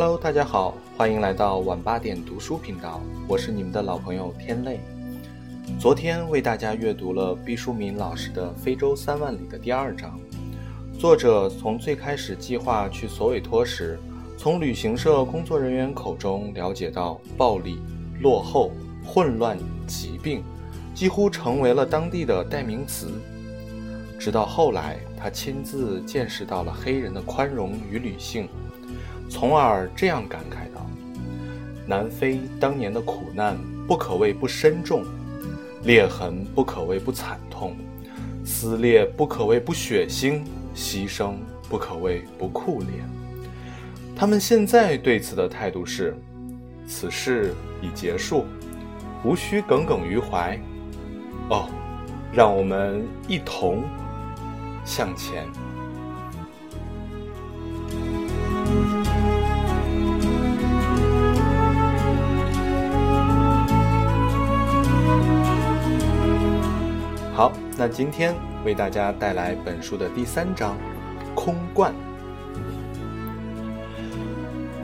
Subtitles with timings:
[0.00, 4.78] Hello，大家好，欢迎来到晚八点读书频道，我是你们的老朋友天泪。
[5.76, 10.16] 昨天为大家阅读了毕淑敏老师的《非洲三万里》的第二章。
[11.00, 13.98] 作者从最开始计划去索韦托时，
[14.36, 17.80] 从旅行社工作人员口中了解到暴力、
[18.20, 18.70] 落后、
[19.04, 19.58] 混乱、
[19.88, 20.44] 疾病，
[20.94, 23.08] 几乎成为了当地的代名词。
[24.16, 28.48] 直到后来，他亲自见识到了黑人的宽容与理性。
[29.28, 30.86] 从而这样感慨道
[31.86, 35.04] ：“南非当年的苦难不可谓不深重，
[35.84, 37.76] 裂痕不可谓不惨痛，
[38.44, 40.42] 撕裂不可谓不血腥，
[40.74, 41.34] 牺牲
[41.68, 42.88] 不可谓不酷烈。
[44.16, 46.16] 他们现在对此的态度是：
[46.86, 48.46] 此事已结束，
[49.22, 50.58] 无需耿耿于怀。
[51.50, 51.68] 哦，
[52.32, 53.84] 让我们一同
[54.84, 55.46] 向前。”
[67.38, 70.76] 好，那今天为大家带来本书的第三章
[71.36, 71.92] 《空罐》。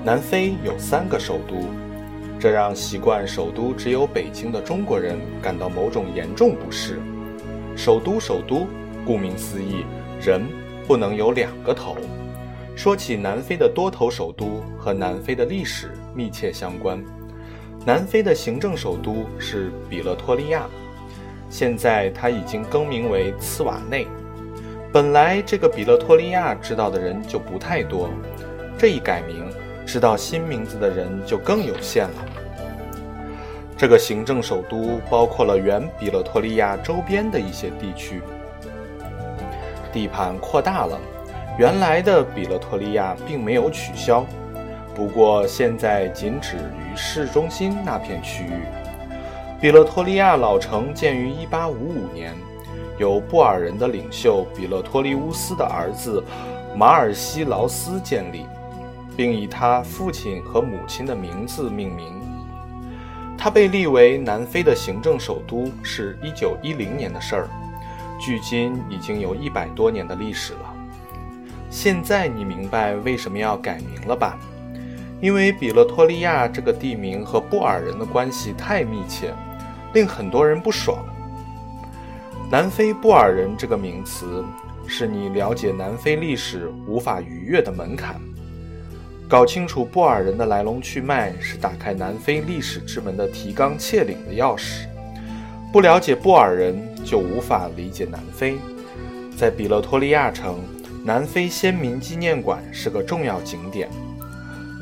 [0.04, 1.64] 南非有三个首都，
[2.38, 7.00] 这让习惯首都只有北京的中国人感到某种严重不适。
[7.76, 8.68] 首都，首都，
[9.04, 9.84] 顾名思义，
[10.20, 10.46] 人
[10.86, 11.96] 不能有两个头。
[12.76, 17.04] 说起南非的多头首都，和南非的历史密切相关。
[17.84, 20.68] 南非的行政首都是比勒托利亚。
[21.56, 24.08] 现在它已经更名为茨瓦内。
[24.92, 28.10] 本来这个比勒托利亚知道的人就不太多，
[28.76, 29.48] 这一改名，
[29.86, 32.26] 知道新名字的人就更有限了。
[33.76, 38.20] 这个行政首都包括了原比勒托利亚周边的一些地区，
[39.92, 40.98] 地盘扩大了。
[41.56, 44.26] 原来的比勒托利亚并没有取消，
[44.92, 48.64] 不过现在仅止于市中心那片区域。
[49.60, 52.34] 比勒托利亚老城建于1855年，
[52.98, 56.22] 由布尔人的领袖比勒托利乌斯的儿子
[56.76, 58.44] 马尔西劳斯建立，
[59.16, 62.20] 并以他父亲和母亲的名字命名。
[63.38, 67.48] 它被立为南非的行政首都是一九一零年的事儿，
[68.20, 70.74] 距今已经有一百多年的历史了。
[71.70, 74.38] 现在你明白为什么要改名了吧？
[75.20, 79.32] 因为比勒托利亚这个地名和布尔人的关系太密切。
[79.94, 81.06] 令很多人不爽。
[82.50, 84.44] 南非布尔人这个名词，
[84.88, 88.20] 是你了解南非历史无法逾越的门槛。
[89.28, 94.86] 搞清楚布尔人的来龙去脉，是打开南非历史之门的提纲挈领的钥匙。
[95.72, 98.56] 不了解布尔人，就无法理解南非。
[99.36, 100.58] 在比勒托利亚城，
[101.04, 103.88] 南非先民纪念馆是个重要景点。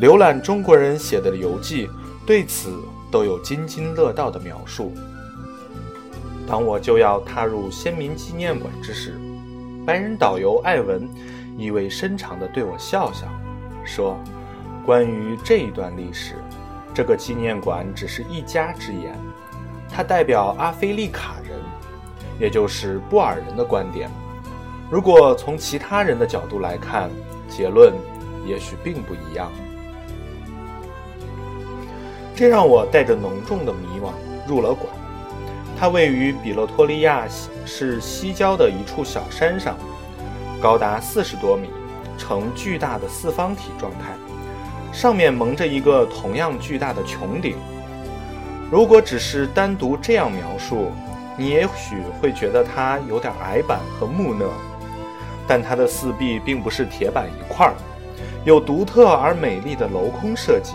[0.00, 1.88] 浏览中国人写的游记，
[2.26, 2.72] 对此。
[3.12, 4.90] 都有津津乐道的描述。
[6.48, 9.20] 当我就要踏入先民纪念馆之时，
[9.84, 11.06] 白人导游艾文
[11.58, 13.26] 意味深长地对我笑笑，
[13.84, 14.18] 说
[14.86, 16.36] ：“关于这一段历史，
[16.94, 19.14] 这个纪念馆只是一家之言，
[19.90, 21.60] 它代表阿非利卡人，
[22.40, 24.08] 也就是布尔人的观点。
[24.90, 27.10] 如果从其他人的角度来看，
[27.46, 27.92] 结论
[28.46, 29.52] 也许并不一样。”
[32.34, 34.10] 这让我带着浓重的迷惘
[34.48, 34.92] 入了馆。
[35.78, 37.26] 它位于比勒托利亚
[37.64, 39.76] 市西郊的一处小山上，
[40.60, 41.68] 高达四十多米，
[42.16, 44.14] 呈巨大的四方体状态，
[44.92, 47.56] 上面蒙着一个同样巨大的穹顶。
[48.70, 50.92] 如果只是单独这样描述，
[51.36, 54.46] 你也许会觉得它有点矮板和木讷。
[55.48, 57.74] 但它的四壁并不是铁板一块儿，
[58.44, 60.74] 有独特而美丽的镂空设计。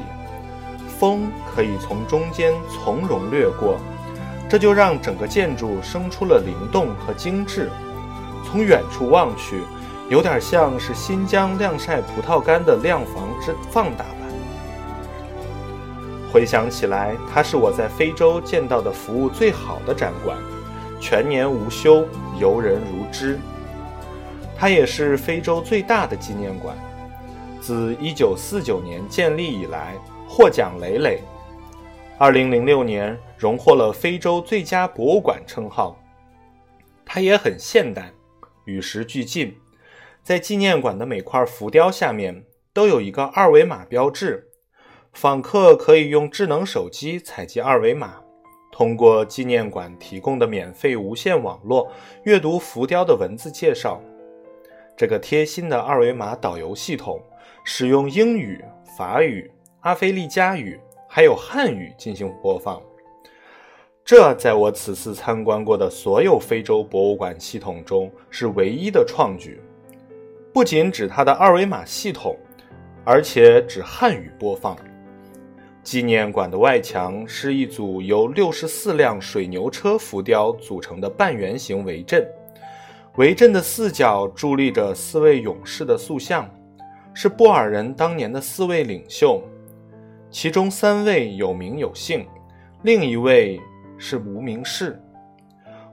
[1.00, 3.78] 风可以从中间从容掠过，
[4.50, 7.70] 这就让整个建筑生出了灵动和精致。
[8.46, 9.62] 从远处望去，
[10.10, 14.16] 有点像是新疆晾晒葡萄干的晾房之放大版。
[16.32, 20.38] 回想起来，它是我在非洲见到的服务最好的展馆，
[21.00, 22.06] 全年无休，
[22.40, 23.40] 游人如织。
[24.58, 26.76] 它也是非洲最大的纪念馆，
[27.62, 29.96] 自1949年建立以来。
[30.28, 31.22] 获奖累累，
[32.18, 35.98] 二零零六年荣获了非洲最佳博物馆称号。
[37.06, 38.12] 它也很现代，
[38.66, 39.58] 与时俱进。
[40.22, 42.44] 在纪念馆的每块浮雕下面
[42.74, 44.50] 都有一个二维码标志，
[45.14, 48.16] 访客可以用智能手机采集二维码，
[48.72, 51.90] 通过纪念馆提供的免费无线网络
[52.26, 54.02] 阅读浮雕的文字介绍。
[54.98, 57.24] 这个贴心的二维码导游系统
[57.64, 58.64] 使用英语。
[58.98, 59.52] 法语、
[59.88, 62.82] 阿非利加语，还有汉语进行播放。
[64.04, 69.62] 这在我此次参观过的所有非洲博物馆系统中是唯一的创举。
[70.54, 72.36] 不仅指它的二维码系统，
[73.06, 74.76] 而且指汉语播放。
[75.84, 82.30] 纪念馆的外墙是一组由六十四辆水牛车浮雕组成的半圆形围阵，
[83.16, 86.46] 围阵的四角伫立着四位勇士的塑像，
[87.14, 89.42] 是布尔人当年的四位领袖，
[90.40, 92.24] 其中三位有名有姓，
[92.84, 93.60] 另一位。
[93.98, 95.02] 是无名氏，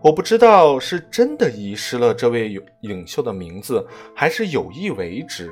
[0.02, 3.82] 我不知道是真的遗失了这位领袖的名字，
[4.14, 5.50] 还是有意为之，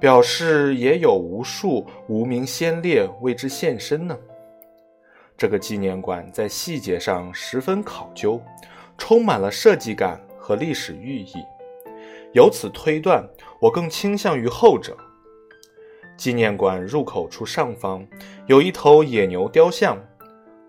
[0.00, 4.18] 表示也有无数无名先烈为之献身呢。
[5.36, 8.42] 这个纪念馆在细节上十分考究，
[8.96, 11.34] 充满了设计感和历史寓意。
[12.32, 13.24] 由此推断，
[13.60, 14.96] 我更倾向于后者。
[16.18, 18.04] 纪念馆入口处上方
[18.48, 19.96] 有一头野牛雕像。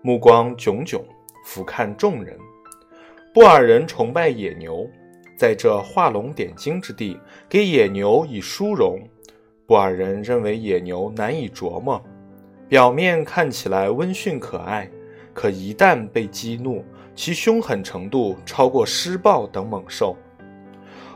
[0.00, 1.02] 目光炯炯，
[1.44, 2.38] 俯瞰众人。
[3.34, 4.88] 布尔人崇拜野牛，
[5.36, 7.18] 在这画龙点睛之地，
[7.48, 8.98] 给野牛以殊荣。
[9.66, 12.02] 布尔人认为野牛难以琢磨，
[12.68, 14.88] 表面看起来温驯可爱，
[15.34, 16.82] 可一旦被激怒，
[17.14, 20.16] 其凶狠程度超过狮豹等猛兽。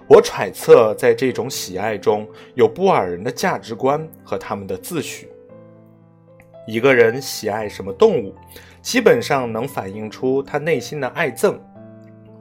[0.06, 5.26] 我揣测，在这种喜爱中有布尔人的价值观和他们的自诩。
[6.66, 8.34] 一个人喜爱什么动物？
[8.82, 11.58] 基本上能反映出他内心的爱憎，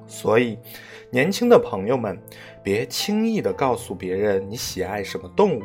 [0.05, 0.59] 所以，
[1.09, 2.21] 年轻的朋友们，
[2.61, 5.63] 别轻易的告诉别人你喜爱什么动物，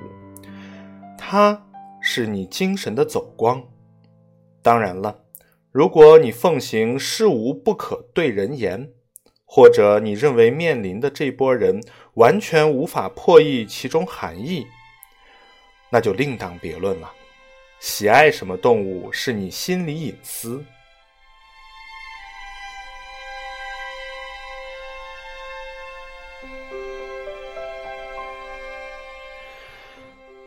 [1.17, 1.61] 它
[2.01, 3.61] 是你精神的走光。
[4.63, 5.19] 当然了，
[5.73, 8.89] 如果你奉行事无不可对人言，
[9.51, 11.83] 或者你认为面临的这波人
[12.15, 14.67] 完全无法破译其中含义，
[15.89, 17.11] 那就另当别论了。
[17.81, 20.63] 喜爱什么动物是你心里隐私。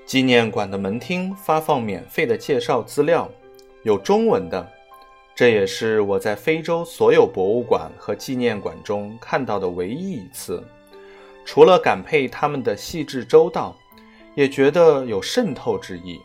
[0.06, 3.32] 纪念馆的门厅发放免费的介绍资料，
[3.84, 4.72] 有中文的，
[5.42, 10.64] 这也是我在非洲所有博物馆和纪念馆中看到的唯一一次。
[11.44, 13.76] 除了感佩他们的细致周到，
[14.36, 16.22] 也觉得有渗透之意。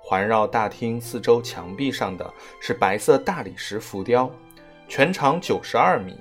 [0.00, 4.30] 环绕大厅四周墙壁上的是白色大理石浮雕，
[4.86, 6.16] 全长九十二米，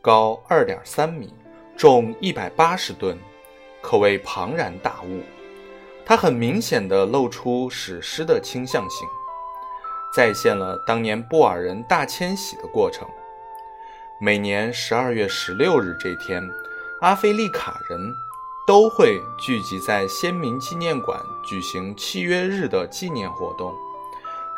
[0.00, 1.34] 高二点三米，
[1.76, 3.18] 重一百八十吨，
[3.82, 5.22] 可谓庞然大物。
[6.06, 9.08] 它很明显地露出史诗的倾向性，
[10.12, 13.06] 再现了当年布尔人大迁徙的过程。
[14.20, 16.48] 每年十二月十六日这天，
[17.00, 18.14] 阿非利卡人。
[18.66, 23.74] 都会聚集在先民纪念馆举行契约日的纪念活动。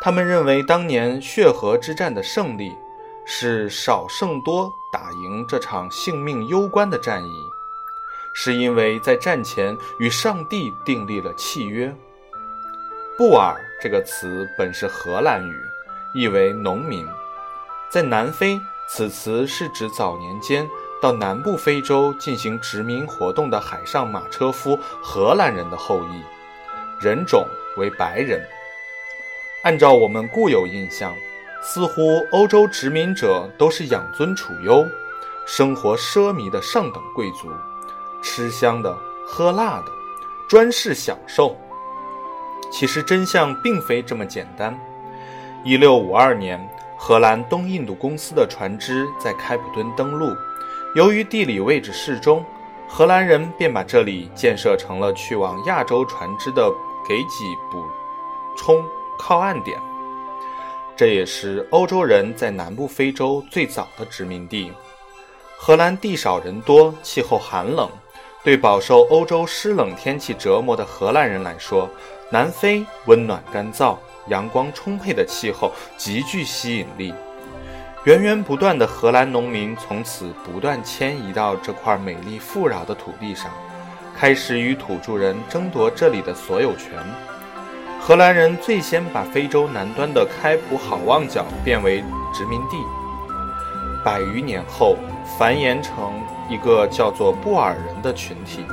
[0.00, 2.76] 他们认为，当年血河之战的胜利
[3.24, 7.46] 是少胜多打赢这场性命攸关的战役，
[8.34, 11.94] 是因为在战前与上帝订立了契约。
[13.20, 15.62] 布尔这个词本是荷兰语，
[16.14, 17.06] 意为农民。
[17.90, 18.58] 在南非，
[18.88, 20.66] 此词是指早年间。
[21.02, 26.22] 到南部非洲进行殖民活动的海上马车夫荷兰人的后裔，
[26.98, 28.42] 人种为白人。
[29.64, 31.14] 按照我们固有印象，
[31.60, 34.88] 似乎欧洲殖民者都是养尊处优、
[35.44, 37.50] 生活奢靡的上等贵族，
[38.22, 39.92] 吃香的喝辣的，
[40.48, 41.54] 专事享受。
[42.70, 44.78] 其实真相并非这么简单。
[45.64, 46.58] 一六五二年，
[46.96, 50.28] 荷兰东印度公司的船只在开普敦登陆。
[50.94, 52.44] 由于地理位置适中，
[52.88, 56.68] 荷兰人便把这里建设成了去往亚洲船只的
[57.06, 57.24] 给给
[57.70, 57.84] 补
[58.56, 58.82] 充
[59.18, 59.78] 靠岸点。
[60.96, 64.72] 这也是欧洲人在南部非洲最早的殖民地。
[65.56, 67.88] 荷兰地少人多，气候寒冷，
[68.42, 71.88] 对饱受欧洲湿冷天气折磨的荷兰人来说，
[72.30, 73.96] 南非温暖干燥、
[74.28, 77.12] 阳光充沛的气候极具吸引力。
[78.04, 83.50] 源源不断的荷兰农民从此不断迁移到这块美丽富饶的土地上，
[84.16, 86.92] 开始与土著人争夺这里的所有权。
[88.00, 92.76] 荷兰人最先把非洲南端的开普好望角变为殖民地，
[94.02, 94.96] 百余年后
[95.38, 96.14] 繁衍成
[96.48, 98.64] 一个叫做布尔人的群体，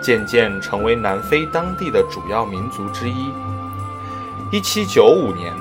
[0.00, 3.32] 渐渐成为南非当地的主要民族之一。
[4.50, 5.52] 一七九五年。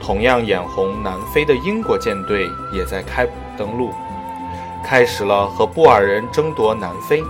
[0.00, 3.90] 同样眼红南非的英国舰队也在开普登陆，
[4.84, 7.24] 开始了和布尔人争夺南非。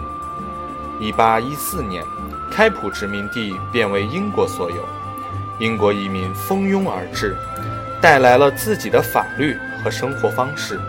[1.01, 2.03] 1814年，
[2.51, 4.77] 开普殖民地变为英国所有，
[5.61, 7.37] 英国移民蜂拥而至，
[8.03, 10.81] 带来了自己的法律和生活方式，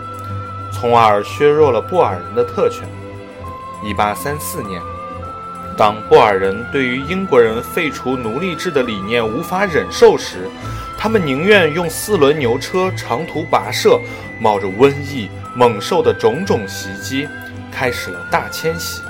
[0.72, 2.82] 从而削弱了布尔人的特权。
[3.84, 4.82] 一八三四年，
[5.76, 10.48] 当布尔人对于英国人废除奴隶制的理念无法忍受时，
[10.96, 14.00] 他们宁愿用四轮牛车长途跋涉，
[14.40, 17.28] 冒着瘟疫、猛兽的种种袭击，
[17.70, 19.02] 开始了大迁徙，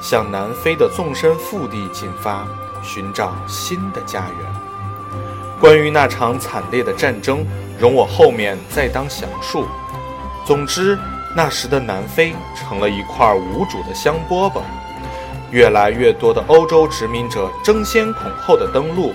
[0.00, 2.44] 向南非的纵深腹地进发，
[2.82, 5.60] 寻找新的家园。
[5.60, 7.46] 关于那场惨烈的战争，
[7.78, 9.68] 容我后面再当详述。
[10.44, 10.98] 总之，
[11.34, 14.62] 那时的南非成了一块无主的香饽饽，
[15.50, 19.14] 越来越多的欧洲殖民者争先恐后的登陆，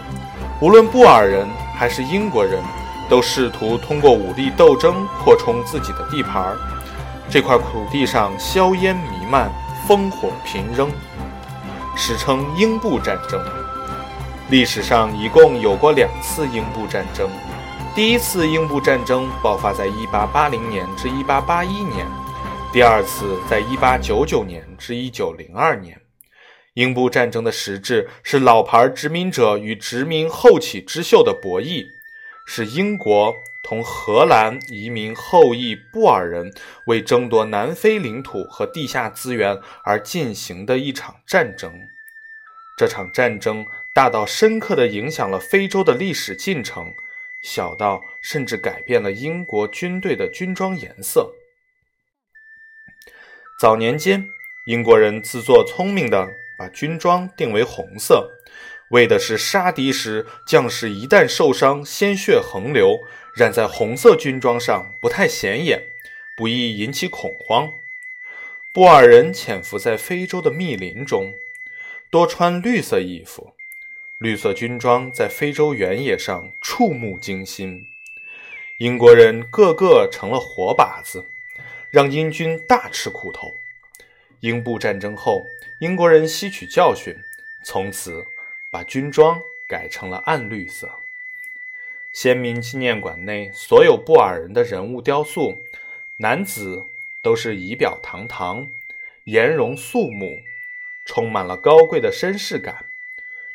[0.62, 1.48] 无论布尔人。
[1.74, 2.62] 还是英国人，
[3.10, 6.56] 都试图通过武力斗争扩充自己的地盘儿。
[7.28, 9.50] 这块土地上硝烟弥漫，
[9.88, 10.92] 烽火频仍，
[11.96, 13.44] 史称英布战争。
[14.52, 17.28] 历史上一共有过两次英布战争，
[17.96, 22.06] 第一次英布战争爆发在1880年至1881年，
[22.72, 26.01] 第二次在1899年至1902年。
[26.76, 31.88] 英布战争的实质是老牌殖民者与殖民后起之秀的博弈，
[32.46, 36.54] 是英国同荷兰移民后裔布尔人
[36.86, 41.74] 为争夺南非领土和地下资源而进行的一场战争。
[42.78, 46.94] 这场战争大到深刻地影响了非洲的历史进程，
[47.44, 51.34] 小到甚至改变了英国军队的军装颜色。
[53.60, 54.30] 早年间，
[54.68, 56.32] 英国人自作聪明的。
[56.62, 58.30] 把军装定为红色，
[58.92, 63.00] 为的是杀敌时将士一旦受伤，鲜血横流，
[63.36, 65.88] 染在红色军装上不太显眼，
[66.38, 67.74] 不易引起恐慌。
[68.72, 71.34] 布尔人潜伏在非洲的密林中，
[72.12, 73.54] 多穿绿色衣服，
[74.20, 77.88] 绿色军装在非洲原野上触目惊心。
[78.78, 81.26] 英国人个个成了活靶子，
[81.90, 83.52] 让英军大吃苦头。
[84.42, 85.44] 英布战争后。
[85.82, 87.18] 英国人吸取教训，
[87.64, 88.24] 从此
[88.70, 90.88] 把军装改成了暗绿色。
[92.14, 95.60] 先民纪念馆内所有布尔人的人物雕塑，
[96.18, 96.86] 男子
[97.24, 98.68] 都是仪表堂堂、
[99.24, 100.38] 颜容肃穆，
[101.04, 102.76] 充满了高贵的绅士感；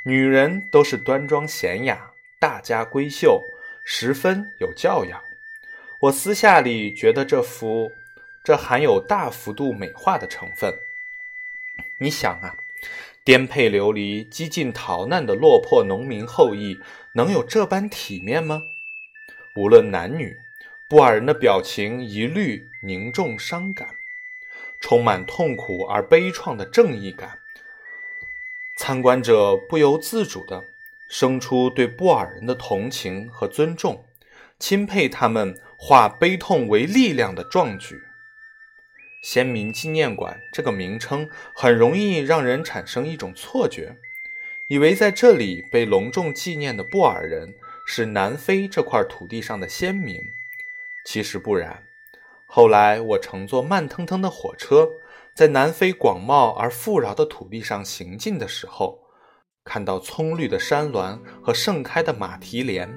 [0.03, 3.41] 女人都是端庄娴雅、大家闺秀，
[3.85, 5.23] 十分有教养。
[6.01, 7.93] 我私下里觉得这幅，
[8.43, 10.77] 这含有大幅度美化的成分。
[11.99, 12.57] 你想啊，
[13.25, 16.79] 颠沛流离、几近逃难的落魄农民后裔，
[17.15, 18.65] 能有这般体面吗？
[19.55, 20.37] 无论男女，
[20.91, 23.89] 布尔人的表情一律凝重伤感，
[24.79, 27.39] 充满痛苦而悲怆的正义感。
[28.77, 30.63] 参观者不由自主地
[31.09, 34.05] 生出对布尔人的同情和尊重，
[34.59, 38.03] 钦佩他们化悲痛为力量的壮举。
[39.23, 43.97] 先民纪念馆这个名称很容易让人产生一种错觉，
[44.69, 47.55] 以为在这里被隆重纪念的布尔人
[47.87, 50.21] 是南非这块土地上的先民。
[51.05, 51.83] 其实不然。
[52.47, 54.89] 后来我乘坐慢腾腾的火车，
[55.35, 58.99] 在南非广袤而富饶的土地上行进的时候，
[59.65, 62.89] 看到葱绿的山峦和盛开的马蹄莲，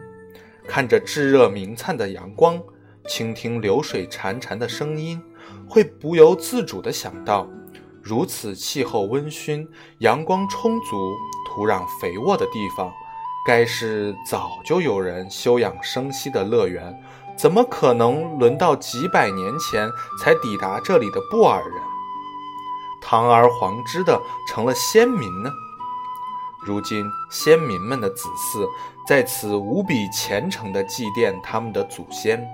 [0.67, 2.61] 看着炙热明灿的阳光，
[3.07, 5.19] 倾听流水潺潺的声音。
[5.69, 7.47] 会不由自主地想到，
[8.01, 9.67] 如此气候温驯、
[9.99, 12.91] 阳光充足、土壤肥沃的地方，
[13.45, 16.99] 该是早就有人休养生息的乐园，
[17.37, 19.87] 怎么可能轮到几百年前
[20.21, 21.73] 才抵达这里的布尔人，
[22.99, 25.51] 堂而皇之的成了先民呢？
[26.65, 28.67] 如今，先民们的子嗣
[29.07, 32.45] 在此无比虔诚地祭奠他们的祖先。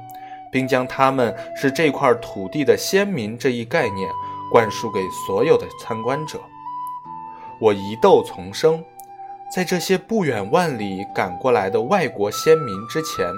[0.55, 4.09] 并将他们是这块土地的先民这一概念
[4.49, 6.39] 灌输给所有的参观者。
[7.59, 8.81] 我疑窦丛生，
[9.53, 13.29] 在这些不远万里赶过来的外国先民之前，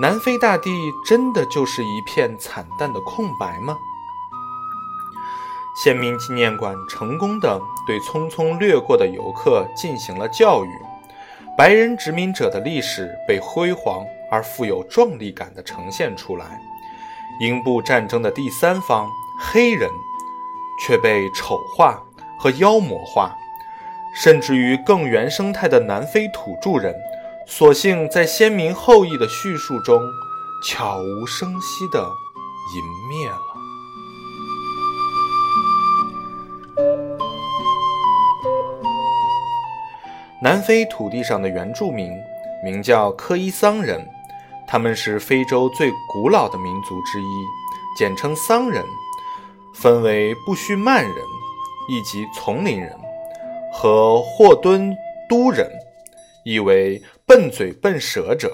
[0.00, 0.70] 南非大地
[1.04, 3.76] 真的就是一片惨淡的空白吗？
[5.82, 10.68] 先民纪念馆成功的对匆匆掠过的游客进行了教育，
[11.58, 14.04] 白人殖民者的历史被辉煌。
[14.30, 16.60] 而富有壮丽感的呈现出来，
[17.40, 19.08] 英布战争的第三方
[19.40, 19.88] 黑人
[20.80, 22.02] 却被丑化
[22.38, 23.36] 和妖魔化，
[24.14, 26.94] 甚至于更原生态的南非土著人，
[27.46, 30.00] 索性在先民后裔的叙述中
[30.64, 33.38] 悄无声息地隐灭了。
[40.42, 42.12] 南非土地上的原住民
[42.62, 44.06] 名叫科伊桑人，
[44.68, 47.44] 他们是非洲最古老的民族之一，
[47.96, 48.84] 简称桑人，
[49.74, 51.14] 分为布须曼人，
[51.88, 52.92] 以及丛林人，
[53.72, 54.92] 和霍敦
[55.28, 55.70] 都人，
[56.44, 58.52] 意为笨嘴笨舌者。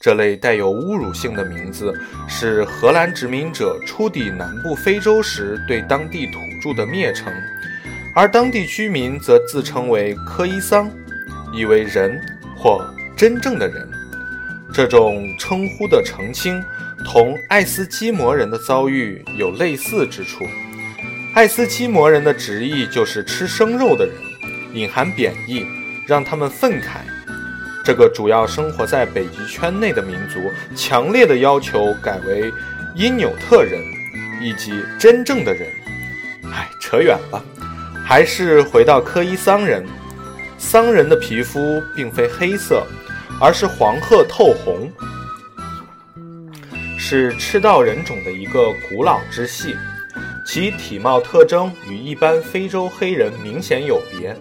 [0.00, 1.92] 这类带有侮辱性的名字
[2.28, 7.32] 是荷兰殖民者初抵南部非洲时对当地土著的蔑称，
[8.14, 10.88] 而当地居民则自称为科伊桑，
[11.52, 12.18] 意为人
[12.56, 13.90] 或真正的人。
[14.72, 16.62] 这种称呼的澄清
[17.04, 20.44] 同爱斯基摩人的遭遇有类似之处。
[21.34, 24.14] 爱斯基摩人的直译就是吃生肉的人，
[24.74, 25.64] 隐含贬义，
[26.06, 26.98] 让他们愤慨。
[27.84, 32.52] 这个主要生活在北极圈内的民族强烈的要求改为
[32.94, 33.80] 因纽特人，
[34.42, 35.66] 以及真正的人。
[36.52, 37.42] 哎，扯远了，
[38.04, 39.86] 还是回到科伊桑人。
[40.58, 42.84] 桑人的皮肤并非黑色，
[43.40, 44.90] 而是黄褐透红，
[46.98, 49.76] 是赤道人种的一个古老支系。
[50.44, 54.34] 其体貌特征与一般非洲黑人明显有别，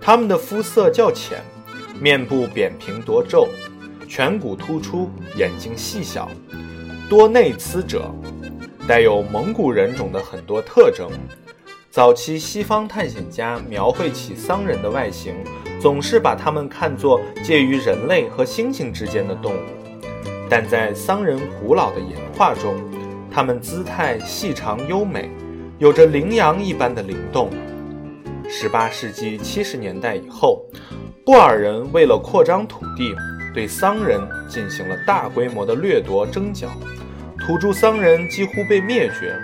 [0.00, 1.38] 他们的肤色较浅。
[1.98, 3.48] 面部扁平多皱，
[4.08, 6.30] 颧骨突出，眼睛细小，
[7.08, 8.10] 多内眦者，
[8.86, 11.10] 带有蒙古人种的很多特征。
[11.90, 15.34] 早期西方探险家描绘起桑人的外形，
[15.80, 19.60] 总是把他们看作介于人类和猩猩之间的动物。
[20.48, 22.76] 但在桑人古老的演化中，
[23.30, 25.30] 他们姿态细长优美，
[25.78, 27.48] 有着羚羊一般的灵动。
[28.48, 30.64] 十八世纪七十年代以后。
[31.22, 33.14] 布尔人为了扩张土地，
[33.54, 36.66] 对桑人进行了大规模的掠夺征剿，
[37.38, 39.36] 土著桑人几乎被灭绝。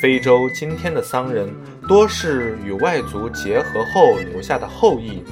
[0.00, 1.48] 非洲今天的桑人
[1.88, 5.24] 多是与外族结合后留下的后裔，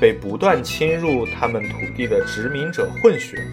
[0.00, 3.44] 被不断侵入他们土地的殖民者混血，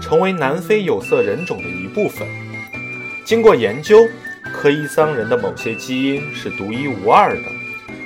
[0.00, 2.26] 成为南非有色人种的一部分。
[3.24, 4.08] 经过研究，
[4.52, 7.42] 科伊桑人的某些基因是独一无二的，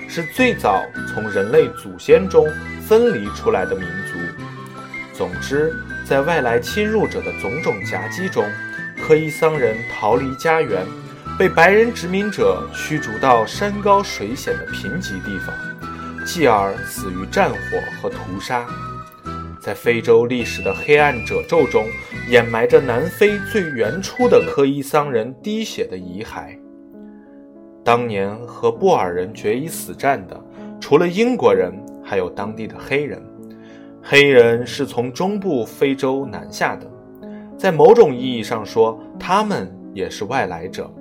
[0.09, 2.47] 是最早从人类祖先中。
[2.87, 4.19] 分离出来的民族。
[5.15, 8.45] 总之，在外来侵入者的种种夹击中，
[9.01, 10.85] 科伊桑人逃离家园，
[11.39, 15.55] 被白人殖民者驱逐到山高水险的贫瘠地方，
[16.25, 17.57] 继而死于战火
[18.01, 18.67] 和屠杀。
[19.61, 21.87] 在非洲历史的黑暗褶皱中，
[22.29, 26.59] 掩埋着南非最原初的科伊桑人滴血的遗骸。
[27.85, 30.43] 当年和布尔人决一死战的，
[30.81, 31.73] 除了英国人。
[32.07, 33.19] 还有当地的黑人，
[34.03, 36.87] 黑人是从中部非洲南下的，
[37.57, 40.93] 在某种意义上说，他们也是外来者。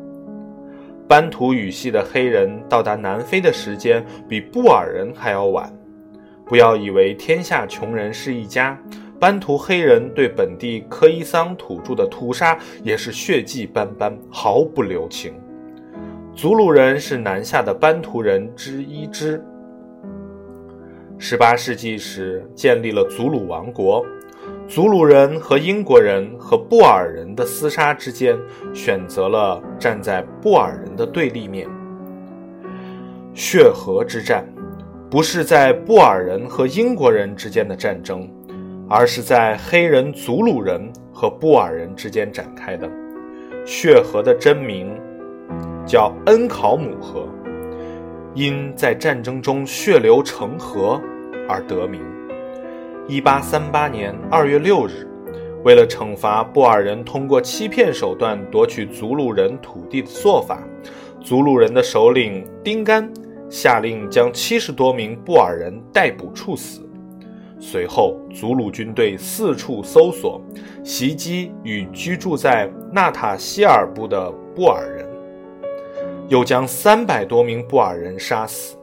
[1.08, 5.72] 班图语系的黑人到达南非的时间比布尔人还要晚。
[6.46, 8.78] 不要以为天下穷人是一家，
[9.20, 15.34] 班图黑人对本地科伊桑土著的屠杀也是血迹斑斑，毫不留情。
[16.36, 19.42] 祖鲁人是南下的班图人之一支。
[21.20, 24.06] 十八世纪时建立了祖鲁王国，
[24.74, 28.36] 祖鲁人和英国人和布尔人的厮杀之间，
[28.74, 31.70] 选择了站在布尔人的对立面。
[33.36, 34.44] 血河之战，
[35.12, 38.28] 不是在布尔人和英国人之间的战争，
[38.90, 42.90] 而是在黑人祖鲁人和布尔人之间展开的。
[43.68, 44.92] 血河的真名
[45.86, 47.28] 叫恩考姆河，
[48.34, 51.00] 因在战争中血流成河。
[51.48, 52.02] 而得名。
[53.06, 55.06] 一八三八年二月六日，
[55.66, 60.63] 为了惩罚布尔人通过欺骗手段夺取祖鲁人土地的做法，
[61.22, 63.12] 祖鲁人的首领丁干
[63.50, 66.82] 下令将七十多名布尔人逮捕处死。
[67.60, 70.42] 随后，祖鲁军队四处搜索、
[70.82, 75.06] 袭击与居住在纳塔希尔部的布尔人，
[76.30, 78.78] 又将三百多名布尔人杀死。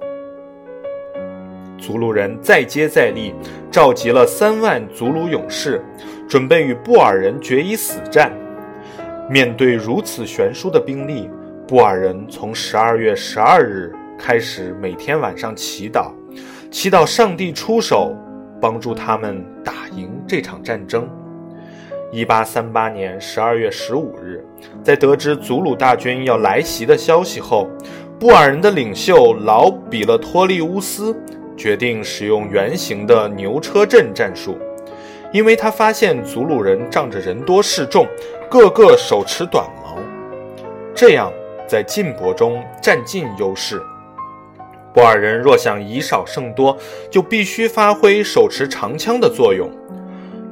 [1.81, 3.35] 祖鲁人再接再厉，
[3.71, 5.83] 召集了三万祖鲁勇士，
[6.29, 8.31] 准备与布尔人决一死战。
[9.31, 11.31] 面对如此悬殊的兵力，
[11.67, 16.13] 布尔人从十二月十二日开始，每天晚上祈祷，
[16.71, 18.15] 祈祷上帝出手，
[18.61, 21.09] 帮助他们打赢这场战争。
[22.13, 24.45] 一八三八年十二月十五日，
[24.83, 27.69] 在得知祖鲁大军要来袭的消息后，
[28.19, 31.17] 布尔人的领袖老比勒托利乌斯。
[31.61, 34.57] 决定使用圆形的牛车阵战术，
[35.31, 38.07] 因为他发现祖鲁人仗着人多势众，
[38.51, 39.99] 个个手持短矛，
[40.95, 41.31] 这样
[41.69, 43.79] 在近搏中占尽优势。
[44.95, 46.75] 布尔人若想以少胜多，
[47.11, 49.71] 就必须发挥手持长枪的作用。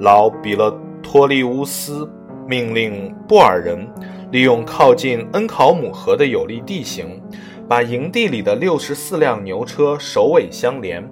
[0.01, 2.07] 老比勒托利乌斯
[2.47, 3.89] 命令布尔人
[4.31, 7.19] 利用靠近恩考姆河的有利地形，
[7.69, 11.07] 把营地里的六十四辆牛车首尾相连，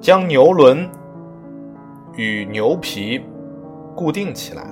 [0.00, 0.88] 将牛轮
[2.16, 3.20] 与牛皮
[3.94, 4.66] 固定起来，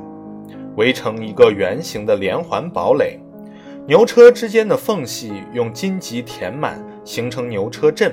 [0.77, 3.17] 围成一个圆形的连环堡垒。
[3.87, 8.13] 牛车之间的缝隙用荆棘填满，形成牛车阵。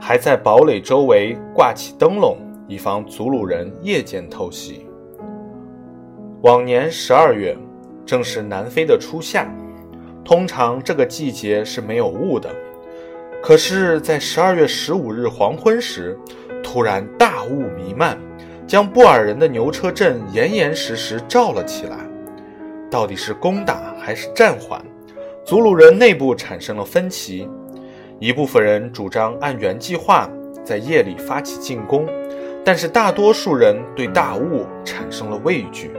[0.00, 2.36] 还在堡垒周围挂起灯笼，
[2.68, 4.86] 以防祖鲁人夜间偷袭。
[6.42, 7.54] 往年十二月
[8.06, 9.52] 正是南非的初夏，
[10.30, 12.48] 通常这个季节是没有雾的。
[13.42, 16.16] 可是，在十二月十五日黄昏时，
[16.62, 18.16] 突然大雾弥漫，
[18.64, 21.96] 将布尔人的牛车阵严严实实罩了起来。
[22.88, 24.80] 到底是攻打还是暂缓？
[25.44, 27.48] 祖鲁人内部产生了分歧。
[28.20, 30.30] 一部分人主张按原计划
[30.62, 32.06] 在夜里发起进攻，
[32.64, 35.90] 但是大多数人对大雾产生了畏惧，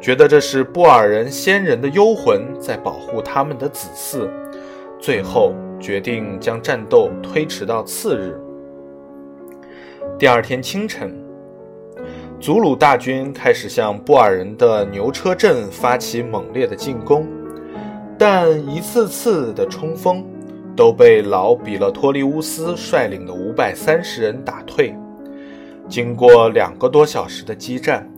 [0.00, 4.28] 觉得这是布尔人先人的幽魂在保护他们的子嗣。
[5.00, 8.36] 最后决定将战斗推迟到次日。
[10.18, 11.14] 第二天清晨。
[12.40, 17.26] 祖鲁大军开始向布尔人的牛车阵发起猛烈的进攻，
[18.16, 20.24] 但一次次的冲锋
[20.76, 24.94] 都被老比勒托利乌斯率领的五百三十人打退。
[25.88, 28.08] 经过两个多小时的激战，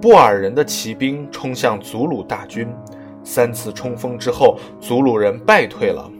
[0.00, 2.68] 布尔人的骑兵冲向祖鲁大军。
[3.24, 6.10] 三次冲锋之后，祖鲁人败退了。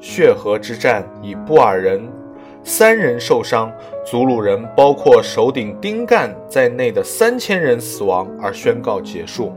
[0.00, 2.06] 血河之战以布尔人。
[2.64, 3.70] 三人受伤，
[4.04, 9.56] 祖鲁人包括首领丁干在内的三千人死亡而宣告结束。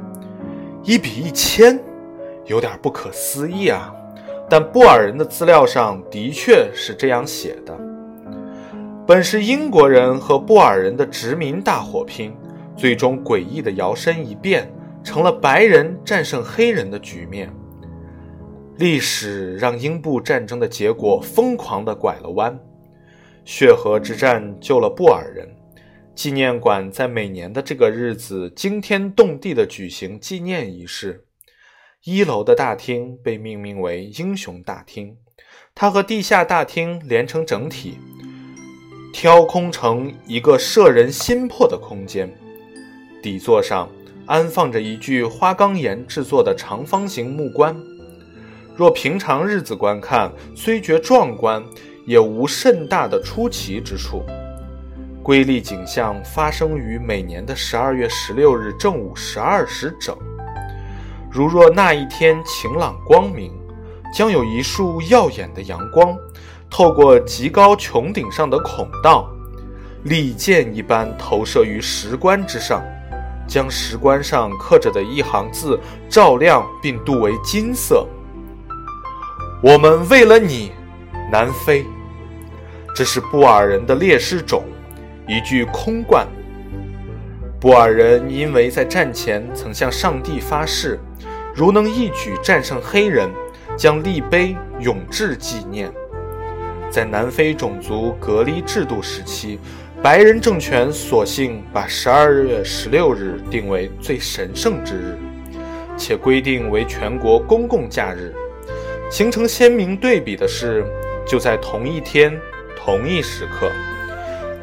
[0.84, 1.80] 一比一千，
[2.46, 3.92] 有点不可思议啊！
[4.48, 7.76] 但布尔人的资料上的确是这样写的。
[9.08, 12.32] 本是英国人和布尔人的殖民大火拼，
[12.80, 14.72] 最终诡异的摇身一变，
[15.04, 17.54] 成了白人战胜黑人的局面。
[18.78, 22.58] 历史让英布战争的结果疯狂地拐了弯。
[23.44, 25.46] 血河之战救了布尔人，
[26.16, 31.26] 纪念馆在每年的这个日子惊天动地地举行纪念仪式。
[32.06, 35.18] 一楼的大厅被命名为英雄大厅，
[35.76, 37.98] 它和地下大厅连成整体，
[39.12, 42.34] 挑空成一个摄人心魄的空间。
[43.22, 43.88] 底座上
[44.26, 47.76] 安放着一具花岗岩制作的长方形木棺。
[48.76, 51.64] 若平常日子观看，虽觉壮观。
[52.06, 54.26] 也无甚大的出奇之处。
[55.22, 60.18] 瑰丽景象发生于每年的十二月十六日正午十二时整。
[61.30, 63.52] 如若那一天晴朗光明，
[64.12, 66.18] 将有一束耀眼的阳光
[66.68, 69.30] 透过极高穹顶上的孔道，
[70.06, 72.84] 利剑一般投射于石棺之上，
[73.50, 78.08] 将石棺上刻着的一行字照亮并镀为金色。
[79.62, 80.72] 我们为了你，
[81.32, 81.86] 南非。
[82.96, 84.64] 这是布尔人的烈士冢，
[85.28, 86.28] 一具空罐。
[87.60, 91.00] 布尔人因为在战前曾向上帝发誓，
[91.54, 93.30] 如能一举战胜黑人，
[93.76, 95.92] 将立碑永志纪念。
[96.90, 99.60] 在南非种族隔离制度时期，
[100.02, 105.18] 白人政权索性把十二月十六日定为最神圣之日，
[105.98, 108.34] 且规定为全国公共假日。
[109.12, 110.86] 形成鲜明对比的是，
[111.28, 112.34] 就在同一天。
[112.78, 113.70] 同一时刻，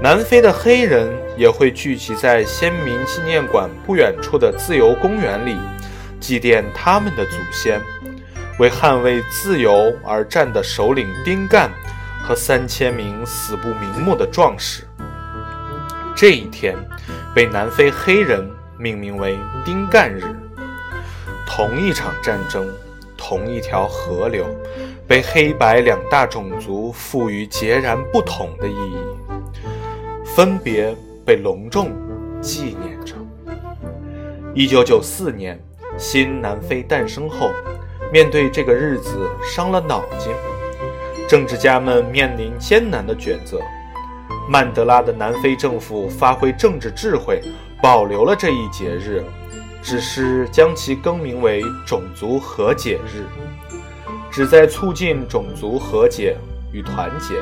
[0.01, 5.59] 南非的黑人也会聚集在先民纪念馆不远处的自由公园里，
[6.19, 7.79] 祭奠他们的祖先，
[8.59, 11.71] 为捍卫自由而战的首领丁干
[12.23, 14.85] 和三千名死不瞑目的壮士。
[16.17, 16.75] 这一天
[17.35, 18.43] 被南非黑人
[18.79, 20.23] 命名为丁干日。
[21.47, 22.67] 同一场战争，
[23.19, 24.47] 同一条河流。
[25.07, 28.99] 被黑白两大种族赋予截然不同的意义，
[30.25, 30.93] 分别
[31.25, 31.93] 被隆重
[32.41, 33.15] 纪念着。
[34.53, 35.57] 一九九四年，
[35.97, 37.53] 新南非诞生后，
[38.13, 40.33] 面对这个日子伤了脑筋，
[41.29, 43.61] 政治家们面临艰难的抉择。
[44.49, 47.41] 曼德拉的南非政府发挥政治智慧，
[47.83, 49.25] 保留了这一节日，
[49.83, 53.25] 只是将其更名为种族和解日。
[54.31, 56.37] 旨在促进种族和解
[56.73, 57.35] 与团结，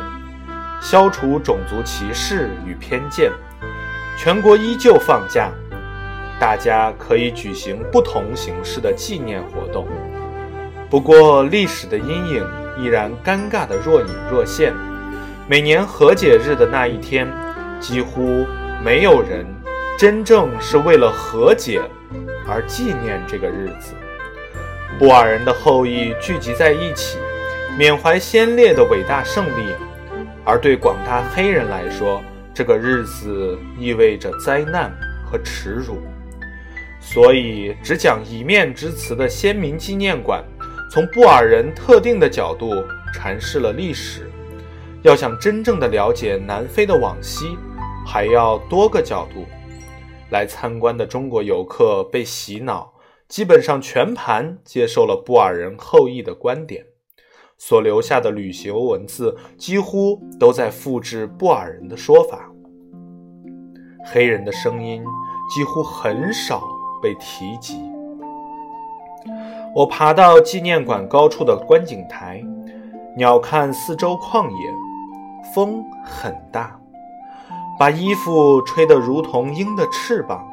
[0.80, 3.30] 消除种族歧视与偏见。
[4.16, 5.50] 全国依旧放假，
[6.40, 9.86] 大家可以举行不同形式的纪念活动。
[10.88, 14.72] 不过，历史的阴影依然尴尬的若隐若现。
[15.46, 17.30] 每年和解日的那一天，
[17.78, 18.46] 几乎
[18.82, 19.44] 没有人
[19.98, 21.82] 真正是为了和解
[22.48, 23.92] 而纪念这个日子。
[24.98, 27.18] 布尔人的后裔聚集在一起，
[27.76, 29.68] 缅怀先烈的伟大胜利，
[30.46, 32.22] 而对广大黑人来说，
[32.54, 34.90] 这个日子意味着灾难
[35.30, 35.98] 和耻辱。
[37.00, 40.42] 所以，只讲一面之词的先民纪念馆，
[40.90, 42.82] 从布尔人特定的角度
[43.14, 44.30] 阐释了历史。
[45.04, 47.58] 要想真正的了解南非的往昔，
[48.06, 49.44] 还要多个角度。
[50.30, 52.90] 来参观的中国游客被洗脑，
[53.28, 56.82] 基本上全盘接受了布尔人后裔的观点，
[57.58, 62.50] 所留下的旅行文字几乎都在复制布尔人的说法。
[64.06, 65.04] 黑人的声音
[65.54, 66.62] 几乎很少
[67.02, 67.78] 被提及。
[69.74, 72.42] 我爬到纪念馆高处的观景台，
[73.18, 74.84] 鸟瞰四周旷野。
[75.52, 76.78] 风很大，
[77.78, 80.46] 把衣服吹得如同鹰的翅膀。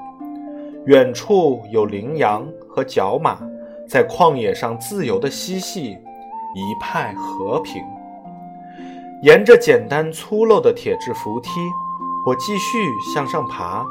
[0.88, 3.38] 远处有羚羊和角马
[3.88, 5.92] 在旷野上自由地嬉戏，
[6.56, 7.84] 一派和平。
[9.22, 11.50] 沿着简单粗陋的铁质扶梯，
[12.26, 12.80] 我继续
[13.14, 13.86] 向上爬。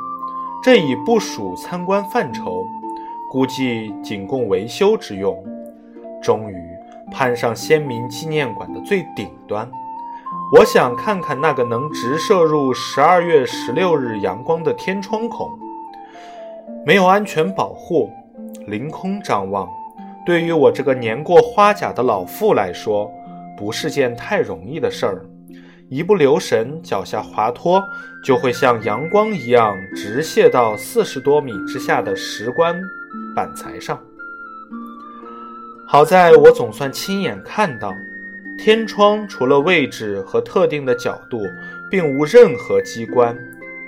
[0.63, 2.65] 这已不属参观范畴，
[3.31, 5.43] 估计仅供维修之用。
[6.21, 6.57] 终于
[7.13, 9.71] 攀上先民纪念馆的最顶端。
[10.53, 15.49] 我想看看那个能直射入十二月十六日阳光的天窗孔。
[16.85, 18.11] 没有安全保护，
[18.67, 19.69] 凌空张望，
[20.27, 23.09] 对于我这个年过花甲的老妇来说，
[23.57, 25.25] 不是件太容易的事儿。
[25.89, 27.81] 一不留神，脚下滑脱，
[28.25, 32.77] 就会像阳光一样直泻到四十多米之下的石棺
[33.37, 34.01] 板材上。
[35.87, 37.93] 好在我总算亲眼看到。
[38.63, 41.41] 天窗除了位置和特定的角度，
[41.91, 43.35] 并无任何机关，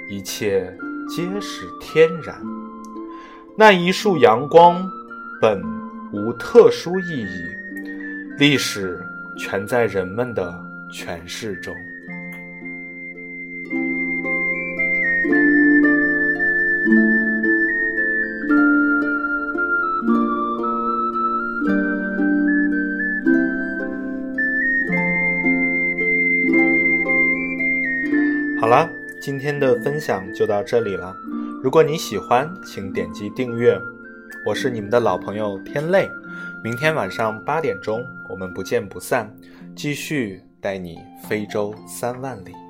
[0.08, 0.74] 一切
[1.06, 2.34] 皆是天然。
[3.54, 4.82] 那一束阳光
[5.42, 5.62] 本
[6.10, 7.42] 无特殊意义，
[8.38, 8.98] 历史
[9.38, 10.50] 全在人们的
[10.90, 11.74] 诠释中。
[29.22, 31.14] 今天的分享就到这里了。
[31.62, 33.80] 如果你喜欢，请点击订阅。
[34.44, 36.10] 我是你们的老朋友天泪，
[36.64, 39.32] 明天晚上八点钟，我们不见不散，
[39.76, 42.61] 继续带你非洲三万里。